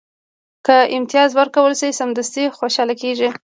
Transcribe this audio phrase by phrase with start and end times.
[0.65, 3.29] که امتیاز ورکړل شي، سمدستي خوشاله کېږي.